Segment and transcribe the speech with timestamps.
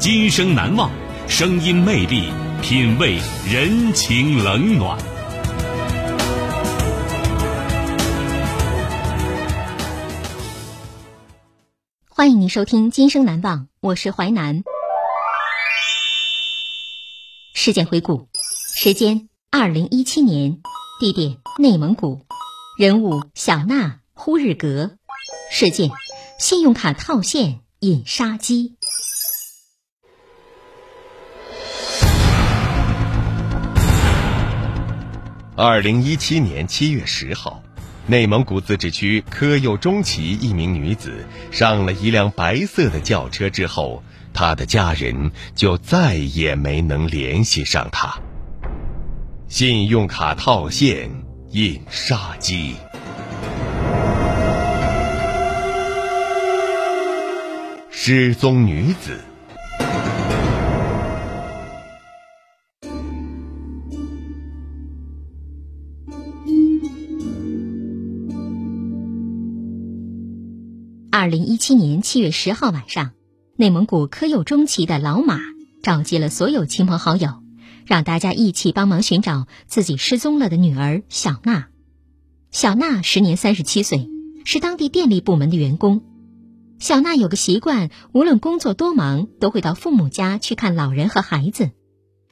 [0.00, 0.90] 今生难忘，
[1.28, 4.98] 声音魅力，品味人情冷暖。
[12.08, 14.62] 欢迎您收听《今生难忘》，我是淮南。
[17.52, 18.26] 事件回顾：
[18.74, 20.62] 时间二零一七年，
[20.98, 22.24] 地点内蒙古，
[22.78, 24.96] 人物小娜、呼日格，
[25.50, 25.90] 事件
[26.38, 28.78] 信用卡套现引杀机。
[35.62, 37.62] 二零一七年七月十号。
[38.06, 48.18] 内蒙古自治区科右中旗一名女子上了一辆白色的轿车之后，她的家人就再也没能联系上她。
[49.48, 51.10] 信用卡套现
[51.50, 52.76] 引杀机，
[57.90, 59.20] 失踪女子。
[71.20, 73.10] 二零一七年七月十号晚上，
[73.54, 75.38] 内蒙古科右中旗的老马
[75.82, 77.42] 召集了所有亲朋好友，
[77.84, 81.68] 让大家一起帮忙寻找自己失踪了的女儿小娜。
[82.50, 84.08] 小娜时年三十七岁，
[84.46, 86.00] 是当地电力部门的员工。
[86.78, 91.70] 小娜有个习惯，无论工作多忙，都会到父母家去看老人和孩子。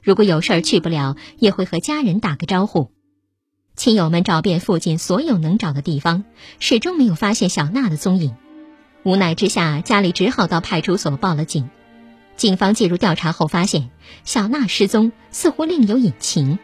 [0.01, 2.89] 如果有事儿去不了，也会和家人打个招呼。
[3.75, 6.23] 亲友们找遍附近所有能找的地方，
[6.57, 8.33] 始终没有发现小娜的踪影。
[9.03, 11.69] 无奈之下，家里只好到派出所报了警。
[12.35, 13.89] 警方介入调查后发现，
[14.23, 16.59] 小娜失踪似乎另有隐情。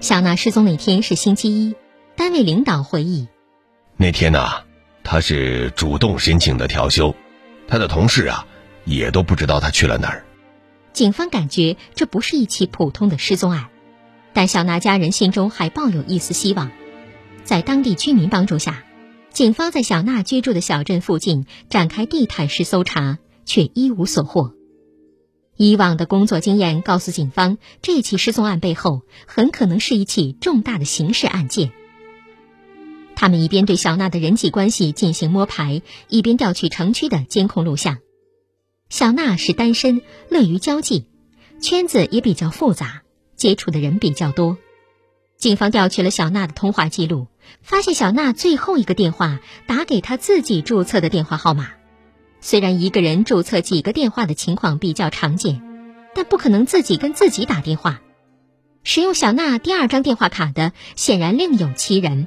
[0.00, 1.74] 小娜失踪那天是星期一，
[2.16, 3.28] 单位领导回忆。
[3.96, 4.48] 那天呢，
[5.02, 7.14] 她是主动申请的调休，
[7.66, 8.46] 她的同事啊
[8.84, 10.24] 也都不知道她去了哪儿。
[10.92, 13.68] 警方感觉这不是一起普通的失踪案，
[14.32, 16.70] 但小娜家人心中还抱有一丝希望。
[17.44, 18.84] 在当地居民帮助下。
[19.38, 24.52] 警方在小娜居住的小镇附近展开地毯式搜查，却一无所获。
[25.56, 31.70] 以往的工作经验告诉警方，这起失踪案背后很可能是一起重大的刑事案件。
[33.14, 37.98] 他们一边对小娜的人际关系进行摸排，一边调取城区的监控录像。
[38.88, 41.04] 小娜是单身，乐于交际，
[41.62, 43.02] 圈子也比较复杂，
[43.36, 44.58] 接触的人比较多。
[45.38, 47.28] 警方调取了小娜的通话记录。
[47.62, 51.70] 发现小娜最后一个电话打给她自己注册的电话号码。
[52.40, 55.62] 虽然一个人注册几个电话的情况比较常见，
[56.14, 58.02] 但不可能自己跟自己打电话。
[58.84, 62.26] 使用小娜第二张电话卡的显然另有其人。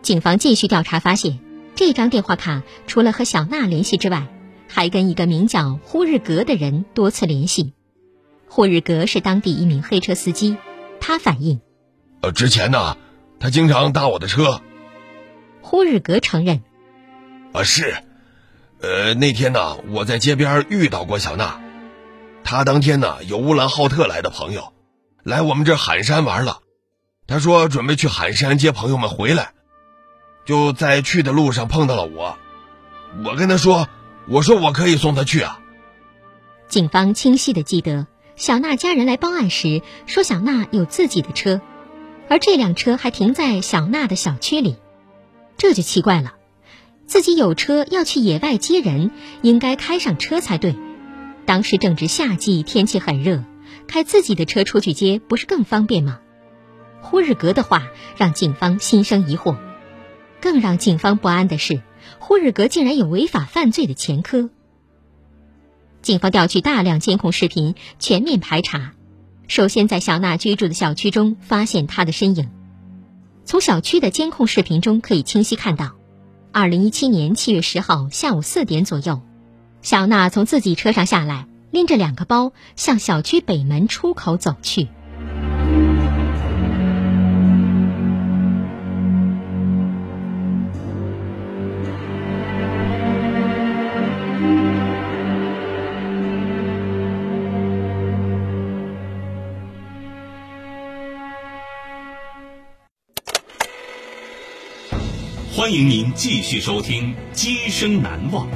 [0.00, 1.38] 警方继续调查，发现
[1.74, 4.26] 这张电话卡除了和小娜联系之外，
[4.68, 7.74] 还跟一个名叫呼日格的人多次联系。
[8.48, 10.56] 呼日格是当地一名黑车司机，
[11.00, 11.60] 他反映
[12.22, 12.96] ：“呃，之前呢。”
[13.40, 14.60] 他经常搭我的车。
[15.62, 16.64] 呼日格承认
[17.54, 18.02] ：“啊，是，
[18.80, 21.60] 呃，那天呢，我在街边遇到过小娜。
[22.42, 24.72] 他当天呢，有乌兰浩特来的朋友，
[25.22, 26.62] 来我们这罕山玩了。
[27.28, 29.52] 他说准备去罕山接朋友们回来，
[30.44, 32.36] 就在去的路上碰到了我。
[33.24, 33.88] 我跟他说，
[34.26, 35.60] 我说我可以送他去啊。”
[36.66, 38.08] 警方清晰的记得，
[38.38, 41.60] 小娜家人来报案时说，小娜有自己的车。
[42.28, 44.76] 而这辆车还停在小娜的小区里，
[45.56, 46.34] 这就奇怪了。
[47.04, 49.10] 自己有车要去野外接人，
[49.42, 50.76] 应该开上车才对。
[51.46, 53.42] 当时正值夏季，天气很热，
[53.88, 56.20] 开自己的车出去接不是更方便吗？
[57.00, 59.56] 呼日格的话让警方心生疑惑。
[60.40, 61.82] 更让警方不安的是，
[62.20, 64.48] 呼日格竟然有违法犯罪的前科。
[66.08, 68.94] 警方调取大量监控视频，全面排查。
[69.46, 72.48] 首先，在小娜居住的小区中发现她的身影。
[73.44, 75.96] 从小区的监控视频中可以清晰看到，
[76.50, 79.20] 二零一七年七月十号下午四点左右，
[79.82, 84.88] 小娜从自己车上下来，拎着两个包向小区北门出口走去。
[105.58, 108.46] 欢迎您继续收听《今生难忘》，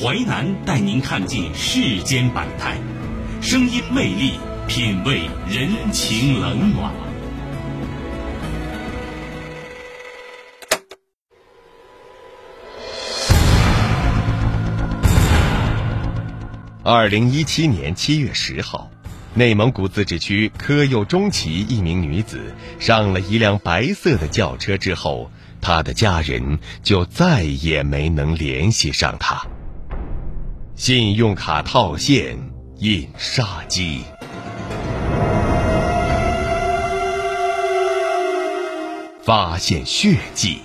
[0.00, 2.78] 淮南带您看尽世间百态，
[3.42, 4.32] 声音魅力，
[4.66, 6.90] 品味人情冷暖。
[16.82, 18.90] 二零一七年七月十号，
[19.34, 25.30] 内蒙古自治区科右中旗一名女子上了一辆白色的轿车之后。
[25.60, 29.42] 他的家人就再也没能联系上他。
[30.74, 32.38] 信用卡套现，
[32.78, 34.02] 印杀机，
[39.22, 40.60] 发现血迹。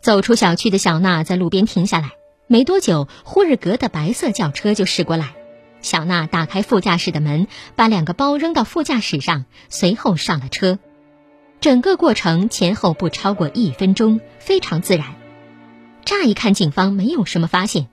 [0.00, 2.10] 走出小区的小娜在路边停下来。
[2.46, 5.34] 没多久，呼日格的白色轿车就驶过来。
[5.80, 10.78] 小娜打开副驾驶的门，把两个包扔到副驾驶上，随后上了车。
[11.60, 15.14] 整个过程前后不超过一分钟，非常自然。
[16.04, 17.88] 乍一看，警方没有什么发现，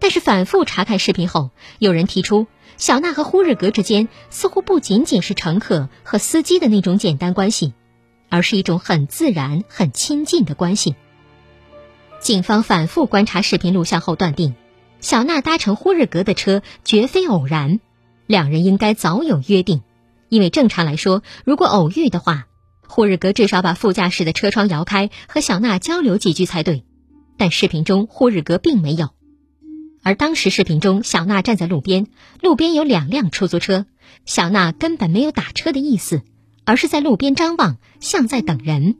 [0.00, 2.46] 但是反复查看视频后，有人提出，
[2.78, 7.74] 小娜和呼日格之间似乎不仅仅是乘客和司机的那种简单关系，
[8.30, 10.96] 而是一种很自然、很亲近的关系。
[12.20, 14.54] 警方反复观察视频录像后，断定
[15.00, 17.78] 小娜搭乘呼日格的车绝非偶然，
[18.26, 19.82] 两人应该早有约定。
[20.28, 22.46] 因为正常来说，如果偶遇的话，
[22.88, 26.84] 呼日格至少把副驾驶的车窗摇开，和小娜交流几句才对。
[27.36, 29.10] 但视频中呼日格并没有，
[30.02, 32.08] 而当时视频中小娜站在路边，
[32.40, 33.86] 路边有两辆出租车，
[34.24, 36.22] 小娜根本没有打车的意思，
[36.64, 38.96] 而是在路边张望，像在等人。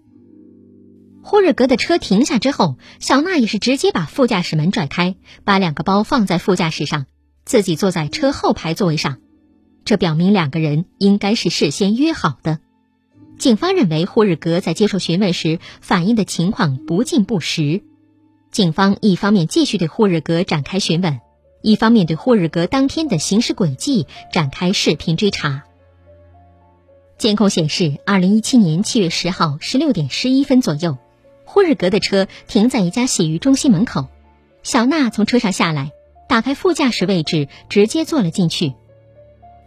[1.28, 7.06] 呼日格的车停下之后，小娜也是直接把副驾驶门拽开，把两个包放在副驾驶上，
[7.44, 9.18] 自己坐在车后排座位上。
[9.84, 12.60] 这表明两个人应该是事先约好的。
[13.38, 17.82] 警方认为呼日格在接受询问时反映的情况不尽不实。
[18.52, 21.18] 警方一方面继续对呼日格展开询问，
[21.60, 25.64] 一方面对呼日格当天的行驶轨迹展开视频追查。
[27.18, 30.96] 监控显示，二零一七年七月十号十六点十一分左右。
[31.56, 34.08] 霍日格的车停在一家洗浴中心门口，
[34.62, 35.90] 小娜从车上下来，
[36.28, 38.74] 打开副驾驶位置，直接坐了进去。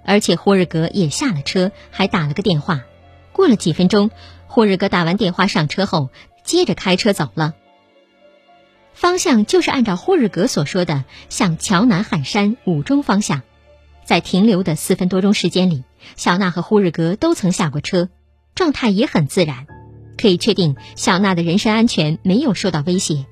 [0.06, 2.82] 而且霍日格也下了车，还打了个电话。
[3.34, 4.12] 过了几分钟，
[4.46, 6.12] 霍日格打完电话上车后，
[6.44, 7.56] 接着开车走了。
[8.94, 13.42] 方向就是按照霍日格所说的，向桥南喊山五中方向。
[14.06, 15.84] 在停留的四分多钟时间里，
[16.16, 18.10] 小娜和霍日格都曾下过车，
[18.54, 19.66] 状态也很自然。
[20.20, 23.26] 可以确定，小娜的人身安全没有受到威胁。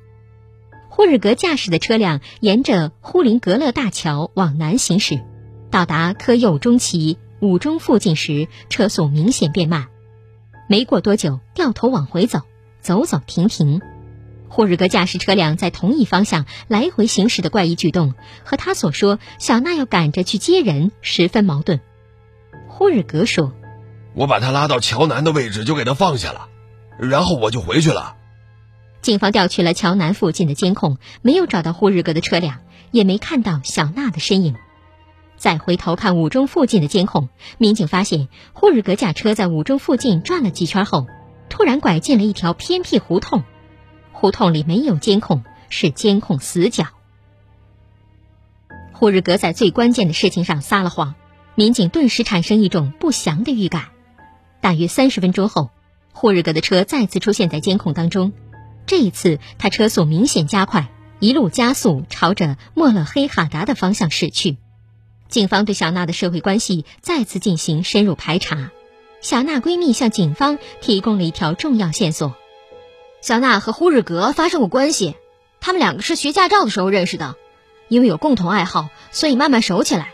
[0.90, 5.22] 霍日格驾驶的车辆沿着呼林格勒大桥往南行驶，
[5.70, 9.88] 到达科右中旗五中附近时，车速明显变慢。
[10.68, 12.40] 没过多久，掉头往回走，
[12.82, 13.82] 走走停停。
[14.50, 21.80] 霍日格驾驶车辆在同一方向来回行驶的怪异举动，和他所说小娜要赶着去接人十分矛盾。
[22.68, 23.54] 霍日格说
[24.16, 26.48] ：“我把他拉到桥南的位置，就给他放下了。”
[27.00, 28.16] 然后我就回去了。
[29.02, 32.60] 警方调取了桥南附近的监控，没有找到呼日格的车辆，
[32.92, 34.56] 也没看到小娜的身影。
[35.38, 41.06] 再回头看五中附近的监控，民警发现呼日格驾车在五中附近转了几圈后，
[41.48, 43.44] 突然拐进了一条偏僻胡同。
[44.12, 46.86] 胡同里没有监控，是监控死角。
[48.94, 51.14] 呼日格在最关键的事情上撒了谎，
[51.54, 53.90] 民警顿时产生一种不祥的预感。
[54.60, 55.70] 大约三十分钟后。
[56.18, 58.34] 霍日格的车再次出现在监控当中，
[58.88, 64.58] 这一次他车速明显加快，一路加速朝着莫勒黑哈达的方向驶去。
[65.30, 68.72] 警方对小娜的社会关系再次进行深入排查，
[69.22, 72.34] 小娜闺蜜向警方提供了一条重要线索：
[73.22, 75.16] 小娜和呼日格发生过关系，
[75.62, 77.36] 他们两个是学驾照的时候认识的，
[77.90, 80.14] 因为有共同爱好，所以慢慢熟起来，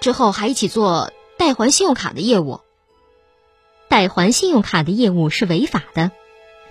[0.00, 2.60] 之后还一起做代还信用卡的业务。
[3.94, 6.10] 代还信用卡的业务是违法的，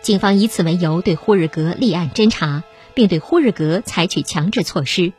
[0.01, 2.63] 警方以此为由对霍日格立案侦查，
[2.93, 5.13] 并对霍日格采取强制措施。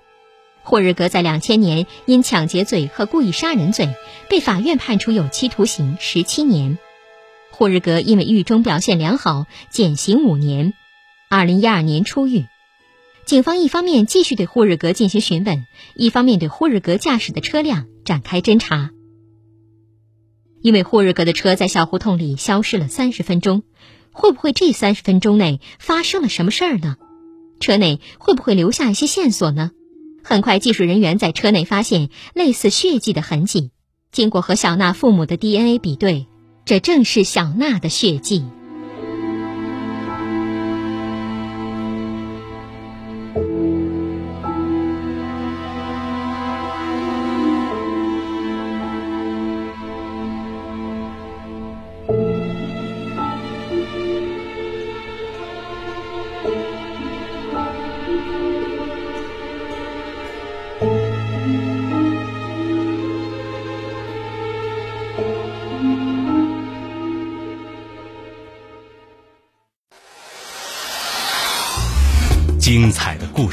[0.63, 3.89] 霍日格在两千年因抢劫罪和故意杀人罪
[4.29, 6.77] 被法院判处有期徒刑十七年。
[7.51, 10.75] 霍日格因为狱中表现良好，减刑五年，
[11.31, 12.45] 二零一二年出狱。
[13.25, 18.91] 警方一方面继续对霍日格进行询问，一方面对霍日格驾驶的车辆展开侦查。
[20.65, 23.65] 因为霍日格的车在小胡同里消失了三十分钟，
[24.13, 26.97] 会不会这三十分钟内发生了什么事儿呢？
[27.61, 29.73] 车内会不会留下一些线索呢？
[30.23, 33.73] 很快，技术人员在车内发现类似血迹的痕迹。
[34.11, 36.29] 经过和小娜父母的 DNA 比对，
[36.65, 38.43] 这正是小娜的血迹。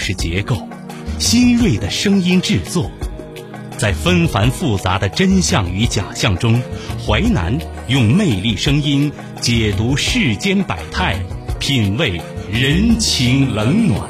[0.03, 0.67] 是结构，
[1.19, 2.89] 新锐的声音制作，
[3.77, 6.59] 在纷繁复杂的真相与假象中，
[7.05, 7.55] 淮南
[7.87, 11.23] 用魅力声音解读世间百态，
[11.59, 12.19] 品味
[12.51, 14.09] 人情冷暖。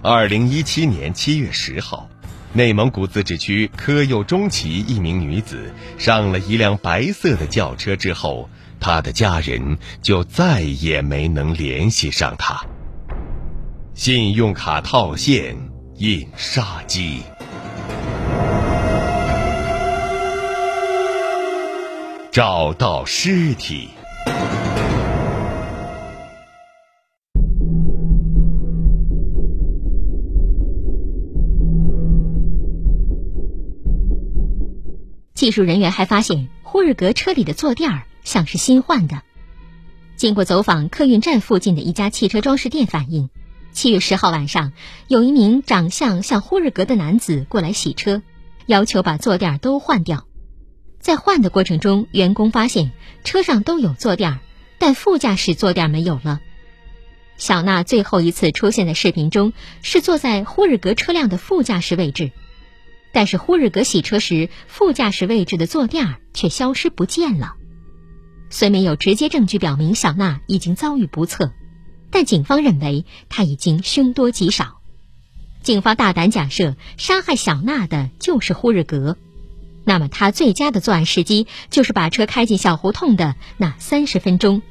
[0.00, 2.08] 二零一七年七月十号。
[2.54, 8.48] 内蒙古自治区科右中旗一名女子上了一辆白色的轿车之后，
[8.80, 12.64] 她的家人就再也没能联系上她。
[13.94, 15.56] 信用卡套现，
[15.96, 17.20] 印杀机，
[22.32, 23.90] 找到尸体。
[35.38, 39.22] 技术人员还发现，呼日格车里的坐垫儿像是新换的。
[40.16, 43.30] 经过走访客运站附近的一家汽车装饰店，反映
[43.70, 44.72] 七月十号晚上，
[45.06, 48.20] 有一名长相像呼日格的男子过来洗车，
[48.66, 50.26] 要求把坐垫都换掉。
[50.98, 52.90] 在换的过程中，员工发现
[53.22, 54.38] 车上都有坐垫儿，
[54.80, 56.40] 但副驾驶坐垫没有了。
[57.36, 59.52] 小娜最后一次出现在视频中，
[59.82, 62.32] 是坐在呼日格车辆的副驾驶位置。
[63.18, 67.56] 但是呼日格洗车时，副驾驶位置的坐垫却消失不见了。
[68.48, 71.52] 虽没有直接证据表明小娜已经遭遇不测，
[72.12, 74.80] 但警方认为她已经凶多吉少。
[75.64, 79.16] 警方大胆假设，杀害小娜的就是呼日格。
[79.82, 84.62] 那么，他最佳的作案时机就是把车开进小胡同的那三十分钟，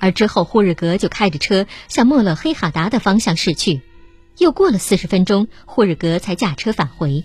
[0.00, 3.82] 而之后呼日格就开着车向莫勒黑哈达的方向驶去。
[4.36, 7.22] 又过了四十分钟，呼日格才驾车返回。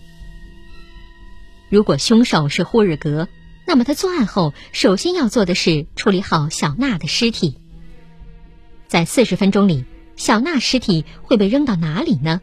[1.73, 3.27] 如果凶手是霍日格，
[3.65, 7.57] 那么他作案后首先要做的是处理好小娜的尸体。
[8.87, 9.83] 在四十分钟里，
[10.15, 12.41] 小娜尸体会被扔到哪里呢？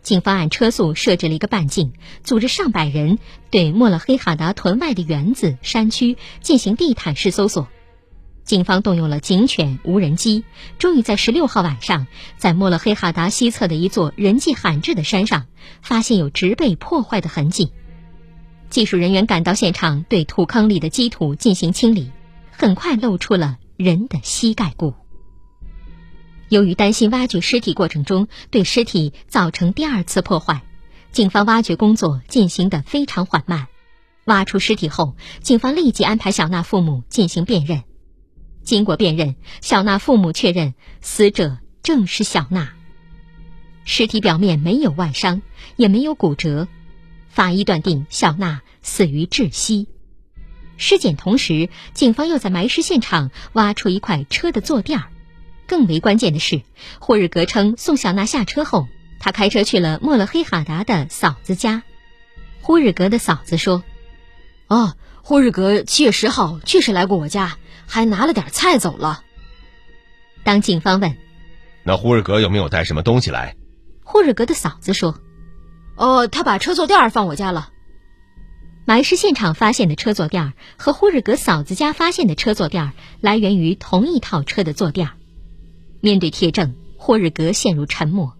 [0.00, 1.92] 警方按车速设置了一个半径，
[2.22, 3.18] 组织上百人
[3.50, 7.68] 对莫勒黑哈达屯外的园子、山区进行地毯式搜索。
[8.44, 10.42] 警方动用了警犬、无人机，
[10.78, 12.06] 终于在十六号晚上，
[12.38, 15.44] 在莫勒黑哈达西侧的一座人迹罕至的山上，
[15.82, 17.70] 发现有植被破坏的痕迹。
[18.74, 22.10] 技术人员赶到现场，对土坑里的积土进行清理，
[22.50, 24.94] 很快露出了人的膝盖骨。
[26.48, 30.62] 由于担心挖掘尸体过程中对尸体造成第二次破坏，
[31.12, 33.68] 警方挖掘工作进行的非常缓慢。
[34.24, 37.84] 挖出尸体后，警方立即安排小娜父母进行辨认。
[38.64, 42.72] 经过辨认，小娜父母确认死者正是小娜。
[43.84, 45.42] 尸体表面没有外伤，
[45.76, 46.66] 也没有骨折。
[47.28, 49.88] 法医断定小娜死于窒息。
[50.76, 55.06] 尸检同时，警方又在埋尸现场挖出一块车的坐垫儿。
[55.66, 56.62] 更为关键的是，
[57.00, 58.86] 霍日格称宋小娜下车后，
[59.18, 61.82] 他开车去了莫勒黑哈达的嫂子家。
[62.60, 63.82] 霍日格的嫂子说
[64.68, 69.22] ：“哦，霍日格七月十号确实来过我家，还拿了点菜走了。”
[70.44, 71.16] 当警方问
[71.82, 73.56] ：“那霍日格有没有带什么东西来？”
[74.04, 75.18] 霍日格的嫂子说。
[75.96, 77.70] 哦，他把车坐垫放我家了。
[78.86, 85.10] 埋尸现场发现的车坐垫和呼日格嫂子家发现的车坐垫来源于同一套车的坐垫。
[86.00, 88.34] 面对铁证，霍日格陷入沉默。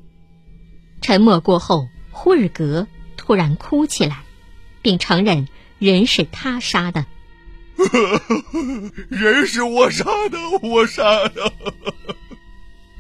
[1.01, 2.87] 沉默过后，霍日格
[3.17, 4.25] 突然哭起来，
[4.83, 5.49] 并承认
[5.79, 7.07] 人是他杀的。
[9.09, 11.53] 人是我杀的，我杀的。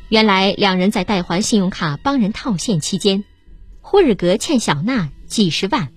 [0.09, 3.25] 原来两人在代还信用卡帮人套现期间，
[3.83, 5.91] 霍日格欠小娜几十万。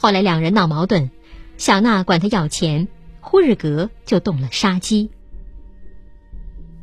[0.00, 1.10] 后来两人闹矛盾，
[1.58, 2.88] 小娜管他要钱，
[3.20, 5.10] 呼日格就动了杀机。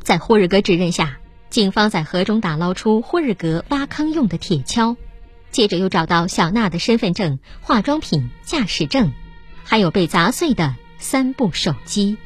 [0.03, 1.17] 在呼日格指认下，
[1.49, 4.97] 警方在河中打捞出呼日格挖坑用的铁锹，
[5.49, 9.11] 接着又找到小娜的身份证、化妆品、驾驶证，
[9.63, 12.17] 还有被砸碎的三部手机。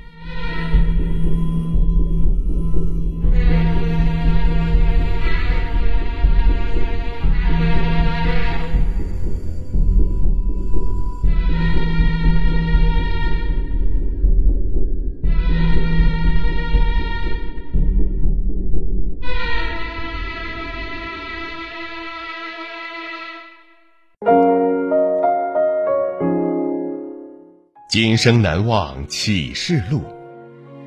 [27.91, 30.01] 今生难忘启示录，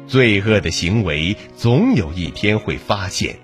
[0.07, 3.39] 罪恶的行为总有一天会发现，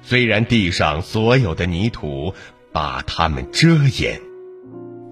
[0.00, 2.32] 虽然地上所有的泥土
[2.70, 4.20] 把它们遮掩。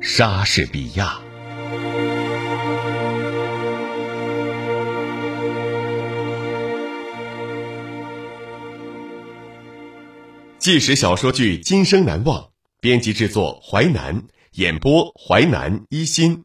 [0.00, 1.20] 莎士比亚。
[10.56, 12.42] 纪实小说剧《今生难忘》，
[12.80, 14.22] 编辑制作淮南，
[14.52, 16.44] 演播淮南一心。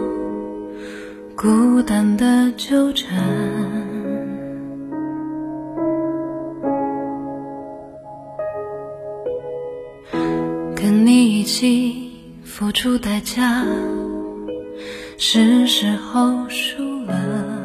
[1.35, 3.17] 孤单的纠缠，
[10.75, 12.11] 跟你一起
[12.43, 13.65] 付出代价，
[15.17, 17.60] 是时候输了。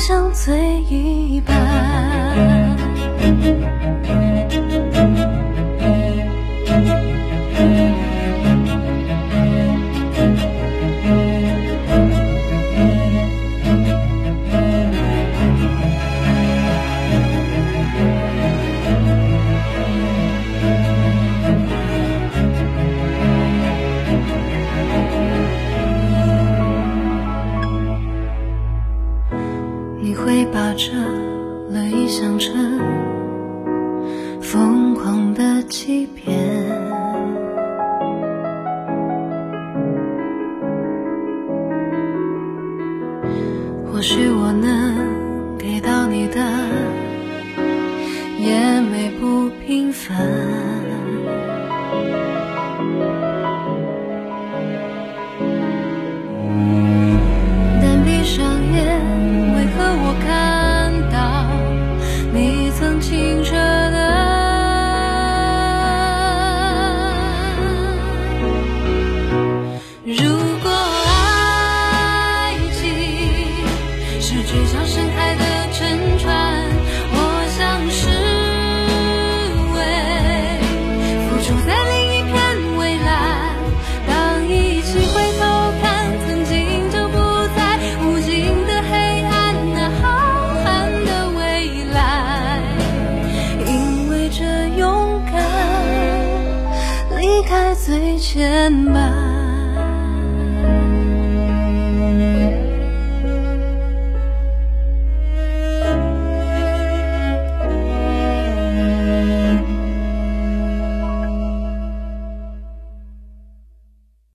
[0.00, 1.54] 像醉一般。